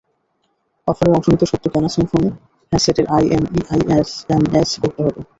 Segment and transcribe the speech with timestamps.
[0.87, 2.27] অফারে অংশ নিতে সদ্য কেনা সিম্ফনি
[2.71, 5.21] হ্যান্ডসেটের আইএমইআই এসএমএস করতে হবে।